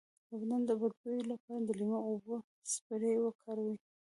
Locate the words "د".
0.29-0.31, 0.69-0.71, 1.63-1.69